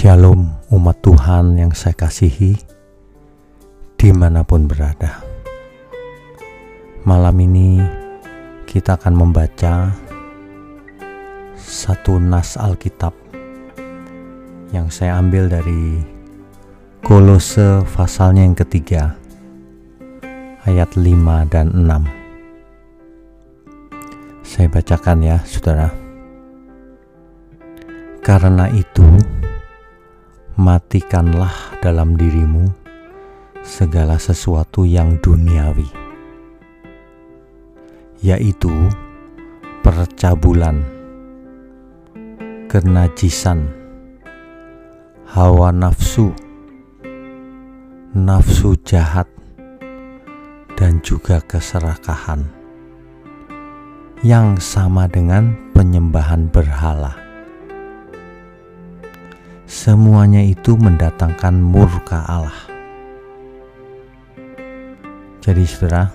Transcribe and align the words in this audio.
Shalom 0.00 0.48
umat 0.72 1.04
Tuhan 1.04 1.60
yang 1.60 1.76
saya 1.76 1.92
kasihi 1.92 2.56
di 4.00 4.10
mana 4.16 4.40
pun 4.40 4.64
berada. 4.64 5.20
Malam 7.04 7.36
ini 7.44 7.76
kita 8.64 8.96
akan 8.96 9.12
membaca 9.12 9.92
satu 11.52 12.16
nas 12.16 12.56
Alkitab 12.56 13.12
yang 14.72 14.88
saya 14.88 15.20
ambil 15.20 15.52
dari 15.52 16.00
Kolose 17.04 17.84
pasalnya 17.92 18.48
yang 18.48 18.56
ketiga 18.56 19.20
ayat 20.64 20.96
5 20.96 21.52
dan 21.52 21.76
6 21.76 24.48
Saya 24.48 24.64
bacakan 24.72 25.18
ya 25.20 25.44
saudara. 25.44 25.92
Karena 28.24 28.64
itu 28.72 29.04
matikanlah 30.60 31.80
dalam 31.80 32.20
dirimu 32.20 32.68
segala 33.64 34.20
sesuatu 34.20 34.84
yang 34.84 35.16
duniawi, 35.24 35.88
yaitu 38.20 38.68
percabulan, 39.80 40.84
kenajisan, 42.68 43.72
hawa 45.32 45.72
nafsu, 45.72 46.28
nafsu 48.12 48.76
jahat, 48.84 49.32
dan 50.76 51.00
juga 51.00 51.40
keserakahan 51.40 52.44
yang 54.20 54.60
sama 54.60 55.08
dengan 55.08 55.56
penyembahan 55.72 56.52
berhala 56.52 57.29
semuanya 59.80 60.44
itu 60.44 60.76
mendatangkan 60.76 61.56
murka 61.56 62.20
Allah. 62.28 62.68
Jadi 65.40 65.64
saudara, 65.64 66.12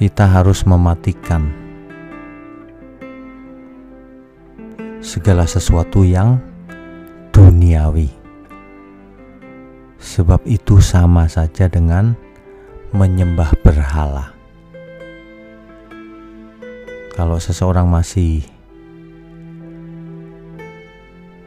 kita 0.00 0.24
harus 0.24 0.64
mematikan 0.64 1.52
segala 5.04 5.44
sesuatu 5.44 6.00
yang 6.00 6.40
duniawi. 7.36 8.08
Sebab 10.00 10.40
itu 10.48 10.80
sama 10.80 11.28
saja 11.28 11.68
dengan 11.68 12.16
menyembah 12.96 13.52
berhala. 13.60 14.32
Kalau 17.12 17.36
seseorang 17.36 17.84
masih 17.84 18.51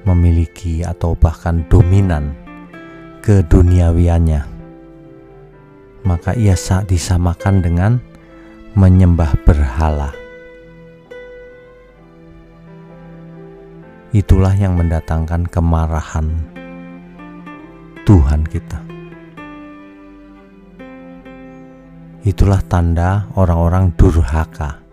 memiliki 0.06 0.86
atau 0.86 1.18
bahkan 1.18 1.66
dominan 1.68 2.38
keduniawiannya. 3.26 4.46
Maka 6.06 6.38
ia 6.38 6.54
disamakan 6.86 7.66
dengan 7.66 7.98
menyembah 8.78 9.34
berhala. 9.42 10.14
Itulah 14.14 14.54
yang 14.56 14.78
mendatangkan 14.78 15.50
kemarahan 15.50 16.32
Tuhan 18.06 18.46
kita. 18.46 18.80
Itulah 22.22 22.62
tanda 22.70 23.26
orang-orang 23.34 23.92
durhaka 23.98 24.85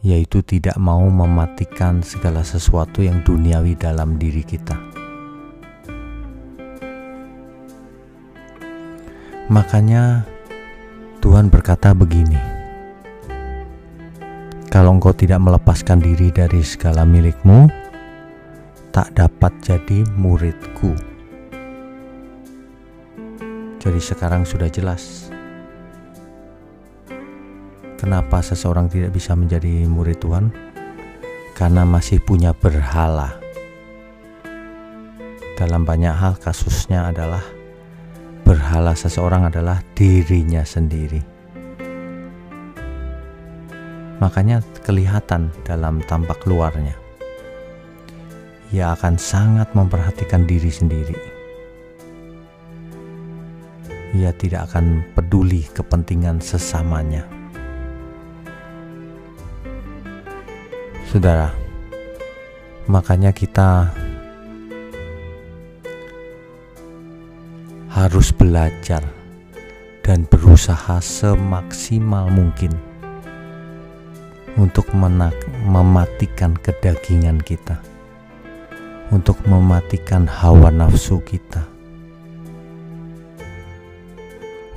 yaitu 0.00 0.40
tidak 0.40 0.80
mau 0.80 1.04
mematikan 1.08 2.00
segala 2.00 2.40
sesuatu 2.40 3.04
yang 3.04 3.20
duniawi 3.20 3.76
dalam 3.76 4.16
diri 4.16 4.40
kita. 4.40 4.76
Makanya 9.50 10.24
Tuhan 11.20 11.50
berkata 11.52 11.92
begini, 11.92 12.38
kalau 14.70 14.94
engkau 14.96 15.10
tidak 15.12 15.42
melepaskan 15.42 15.98
diri 15.98 16.30
dari 16.30 16.62
segala 16.62 17.02
milikmu, 17.02 17.66
tak 18.94 19.10
dapat 19.18 19.52
jadi 19.60 20.06
muridku. 20.16 20.94
Jadi 23.80 24.00
sekarang 24.00 24.46
sudah 24.46 24.70
jelas 24.70 25.32
Kenapa 28.00 28.40
seseorang 28.40 28.88
tidak 28.88 29.12
bisa 29.12 29.36
menjadi 29.36 29.84
murid 29.84 30.24
Tuhan? 30.24 30.48
Karena 31.52 31.84
masih 31.84 32.16
punya 32.16 32.56
berhala. 32.56 33.36
Dalam 35.60 35.84
banyak 35.84 36.16
hal 36.16 36.40
kasusnya 36.40 37.12
adalah 37.12 37.44
berhala 38.40 38.96
seseorang 38.96 39.52
adalah 39.52 39.84
dirinya 39.92 40.64
sendiri. 40.64 41.20
Makanya 44.16 44.64
kelihatan 44.80 45.52
dalam 45.68 46.00
tampak 46.08 46.40
luarnya. 46.48 46.96
Ia 48.72 48.96
akan 48.96 49.20
sangat 49.20 49.76
memperhatikan 49.76 50.48
diri 50.48 50.72
sendiri. 50.72 51.20
Ia 54.16 54.32
tidak 54.32 54.72
akan 54.72 55.04
peduli 55.12 55.68
kepentingan 55.68 56.40
sesamanya. 56.40 57.39
Saudara, 61.10 61.50
makanya 62.86 63.34
kita 63.34 63.90
harus 67.90 68.30
belajar 68.30 69.02
dan 70.06 70.22
berusaha 70.30 71.02
semaksimal 71.02 72.30
mungkin 72.30 72.70
untuk 74.54 74.86
mematikan 75.66 76.54
kedagingan 76.54 77.42
kita, 77.42 77.82
untuk 79.10 79.42
mematikan 79.50 80.30
hawa 80.30 80.70
nafsu 80.70 81.18
kita, 81.26 81.66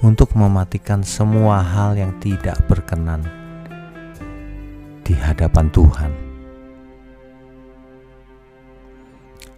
untuk 0.02 0.34
mematikan 0.34 1.06
semua 1.06 1.62
hal 1.62 1.94
yang 1.94 2.18
tidak 2.18 2.58
berkenan 2.66 3.22
di 5.06 5.14
hadapan 5.14 5.70
Tuhan. 5.70 6.23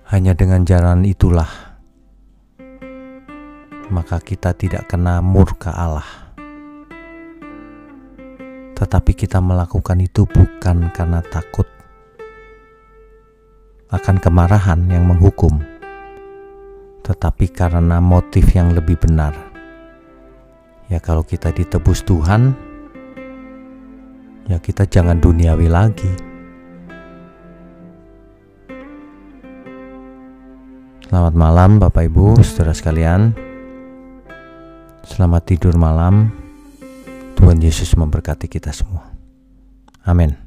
Hanya 0.05 0.37
dengan 0.37 0.61
jalan 0.61 1.01
itulah 1.01 1.75
maka 3.89 4.17
kita 4.21 4.53
tidak 4.57 4.89
kena 4.89 5.21
murka 5.21 5.73
Allah. 5.73 6.05
Tetapi 8.75 9.11
kita 9.15 9.39
melakukan 9.39 9.97
itu 10.03 10.27
bukan 10.27 10.91
karena 10.91 11.23
takut 11.23 11.65
akan 13.93 14.17
kemarahan 14.19 14.81
yang 14.91 15.07
menghukum, 15.07 15.61
tetapi 17.05 17.47
karena 17.47 18.03
motif 18.03 18.51
yang 18.51 18.75
lebih 18.75 18.99
benar. 18.99 19.31
Ya, 20.91 20.99
kalau 20.99 21.23
kita 21.23 21.55
ditebus 21.55 22.03
Tuhan, 22.03 22.51
ya 24.51 24.59
kita 24.59 24.83
jangan 24.85 25.23
duniawi 25.23 25.71
lagi 25.71 26.24
Selamat 31.05 31.37
malam 31.37 31.77
Bapak 31.77 32.09
Ibu, 32.09 32.41
saudara 32.41 32.73
sekalian. 32.73 33.29
Selamat 35.05 35.45
tidur 35.45 35.77
malam. 35.77 36.33
Tuhan 37.37 37.61
Yesus 37.61 37.93
memberkati 37.93 38.49
kita 38.49 38.73
semua. 38.73 39.13
Amin. 40.01 40.44